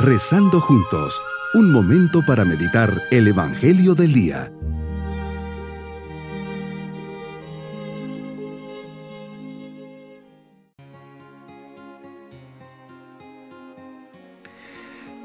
[0.00, 1.20] Rezando juntos,
[1.54, 4.52] un momento para meditar el Evangelio del Día.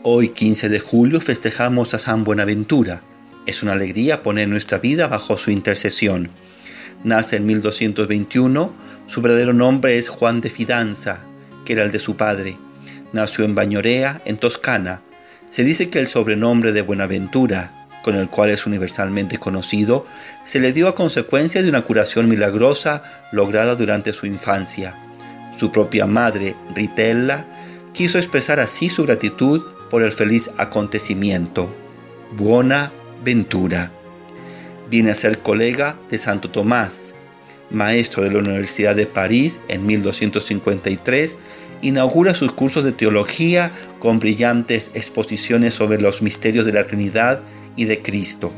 [0.01, 3.03] Hoy 15 de julio festejamos a San Buenaventura.
[3.45, 6.31] Es una alegría poner nuestra vida bajo su intercesión.
[7.03, 8.73] Nace en 1221,
[9.05, 11.25] su verdadero nombre es Juan de Fidanza,
[11.63, 12.57] que era el de su padre.
[13.13, 15.01] Nació en Bañorea, en Toscana.
[15.49, 20.05] Se dice que el sobrenombre de Buenaventura, con el cual es universalmente conocido,
[20.43, 24.95] se le dio a consecuencia de una curación milagrosa lograda durante su infancia.
[25.57, 27.45] Su propia madre, Ritella,
[27.93, 31.73] quiso expresar así su gratitud por el feliz acontecimiento.
[32.31, 32.91] Buena
[33.23, 33.91] ventura.
[34.89, 37.13] Viene a ser colega de Santo Tomás,
[37.69, 41.37] maestro de la Universidad de París en 1253
[41.83, 47.41] inaugura sus cursos de teología con brillantes exposiciones sobre los misterios de la Trinidad
[47.75, 48.51] y de Cristo.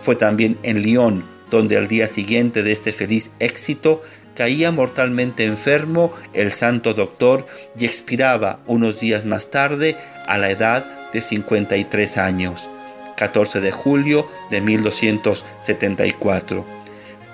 [0.00, 4.02] Fue también en Lyon donde al día siguiente de este feliz éxito
[4.34, 7.46] caía mortalmente enfermo el santo doctor
[7.78, 9.96] y expiraba unos días más tarde
[10.26, 12.68] a la edad de 53 años,
[13.16, 16.66] 14 de julio de 1274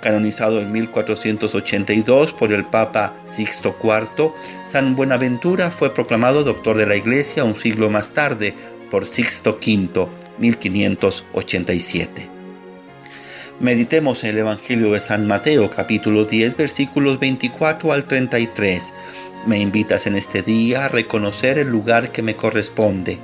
[0.02, 4.32] canonizado en 1482 por el Papa Sixto IV,
[4.66, 8.52] San Buenaventura fue proclamado doctor de la Iglesia un siglo más tarde
[8.90, 10.08] por Sixto V,
[10.38, 12.28] 1587.
[13.60, 18.92] Meditemos el Evangelio de San Mateo capítulo 10 versículos 24 al 33.
[19.46, 23.18] Me invitas en este día a reconocer el lugar que me corresponde.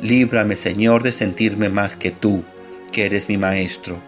[0.00, 2.44] Líbrame Señor de sentirme más que tú,
[2.92, 4.00] que eres mi Maestro.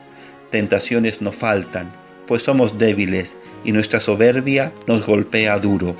[0.50, 5.94] Tentaciones no faltan pues somos débiles y nuestra soberbia nos golpea duro.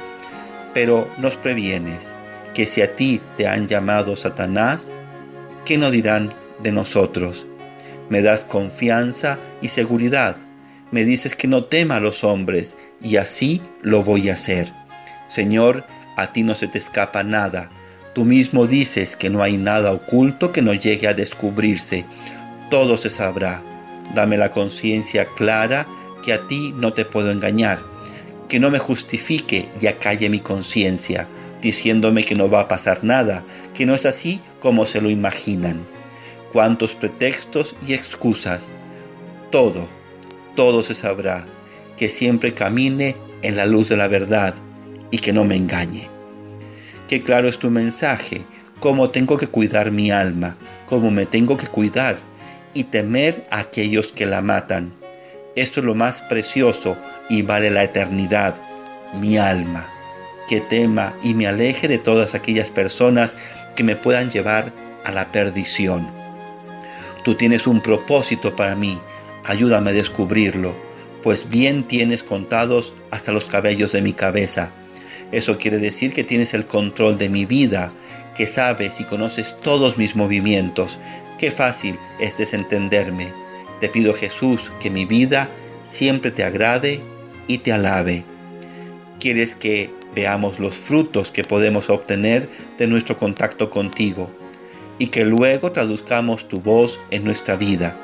[0.73, 2.13] Pero nos previenes
[2.55, 4.89] que si a ti te han llamado Satanás,
[5.65, 7.47] ¿qué no dirán de nosotros?
[8.09, 10.37] Me das confianza y seguridad.
[10.91, 14.73] Me dices que no tema a los hombres y así lo voy a hacer.
[15.27, 15.85] Señor,
[16.17, 17.71] a ti no se te escapa nada.
[18.15, 22.05] Tú mismo dices que no hay nada oculto que no llegue a descubrirse.
[22.71, 23.63] Todo se sabrá.
[24.15, 25.89] Dame la conciencia clara
[26.25, 27.79] que a ti no te puedo engañar,
[28.49, 31.29] que no me justifique y acalle mi conciencia,
[31.61, 35.85] diciéndome que no va a pasar nada, que no es así como se lo imaginan.
[36.53, 38.73] Cuántos pretextos y excusas.
[39.51, 39.87] Todo,
[40.57, 41.47] todo se sabrá,
[41.97, 44.55] que siempre camine en la luz de la verdad
[45.11, 46.09] y que no me engañe.
[47.09, 48.43] Qué claro es tu mensaje,
[48.81, 50.57] cómo tengo que cuidar mi alma,
[50.87, 52.17] cómo me tengo que cuidar
[52.73, 54.93] y temer a aquellos que la matan
[55.57, 56.97] esto es lo más precioso
[57.29, 58.57] y vale la eternidad,
[59.21, 59.89] mi alma.
[60.49, 63.37] Que tema y me aleje de todas aquellas personas
[63.77, 64.73] que me puedan llevar
[65.05, 66.09] a la perdición.
[67.25, 69.01] Tú tienes un propósito para mí,
[69.45, 70.75] ayúdame a descubrirlo,
[71.23, 74.73] pues bien tienes contados hasta los cabellos de mi cabeza.
[75.33, 77.93] Eso quiere decir que tienes el control de mi vida,
[78.37, 80.99] que sabes y conoces todos mis movimientos.
[81.39, 83.44] Qué fácil es desentenderme
[83.85, 85.51] te pido Jesús que mi vida
[85.87, 87.03] siempre te agrade
[87.47, 88.25] y te alabe.
[89.21, 94.31] Quieres que veamos los frutos que podemos obtener de nuestro contacto contigo
[94.99, 97.95] y que luego traduzcamos tu voz en nuestra vida.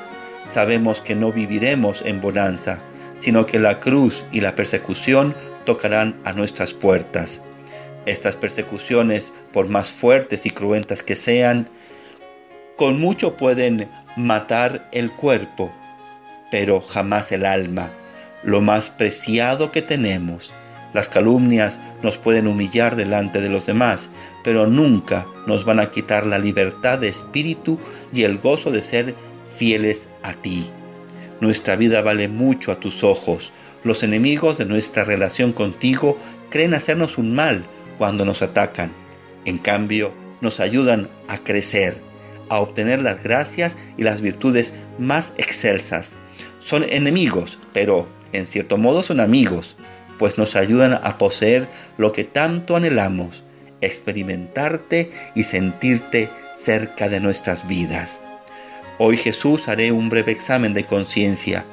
[0.50, 2.82] Sabemos que no viviremos en bonanza,
[3.18, 7.40] sino que la cruz y la persecución tocarán a nuestras puertas.
[8.04, 11.70] Estas persecuciones, por más fuertes y cruentas que sean,
[12.76, 15.72] con mucho pueden matar el cuerpo,
[16.50, 17.90] pero jamás el alma,
[18.42, 20.54] lo más preciado que tenemos.
[20.92, 24.10] Las calumnias nos pueden humillar delante de los demás,
[24.42, 27.78] pero nunca nos van a quitar la libertad de espíritu
[28.12, 29.14] y el gozo de ser
[29.56, 30.68] fieles a ti.
[31.40, 33.52] Nuestra vida vale mucho a tus ojos.
[33.84, 36.18] Los enemigos de nuestra relación contigo
[36.50, 37.64] creen hacernos un mal
[37.98, 38.90] cuando nos atacan.
[39.44, 42.09] En cambio, nos ayudan a crecer
[42.50, 46.16] a obtener las gracias y las virtudes más excelsas.
[46.58, 49.76] Son enemigos, pero en cierto modo son amigos,
[50.18, 51.66] pues nos ayudan a poseer
[51.96, 53.42] lo que tanto anhelamos,
[53.80, 58.20] experimentarte y sentirte cerca de nuestras vidas.
[58.98, 61.64] Hoy Jesús haré un breve examen de conciencia,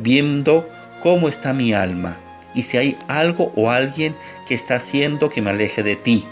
[0.00, 0.68] viendo
[1.00, 2.20] cómo está mi alma
[2.54, 4.14] y si hay algo o alguien
[4.46, 6.24] que está haciendo que me aleje de ti,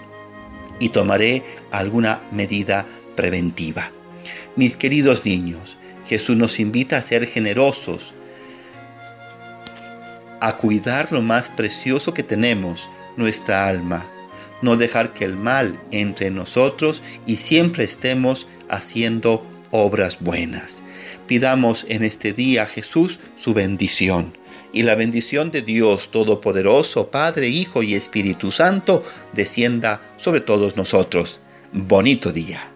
[0.78, 3.90] y tomaré alguna medida preventiva.
[4.54, 5.76] Mis queridos niños,
[6.06, 8.14] Jesús nos invita a ser generosos,
[10.40, 14.06] a cuidar lo más precioso que tenemos, nuestra alma.
[14.62, 20.82] no dejar que el mal entre nosotros y siempre estemos haciendo obras buenas.
[21.26, 24.36] Pidamos en este día a Jesús su bendición.
[24.72, 29.02] Y la bendición de Dios Todopoderoso, Padre, Hijo y Espíritu Santo,
[29.32, 31.40] descienda sobre todos nosotros.
[31.72, 32.75] Bonito día.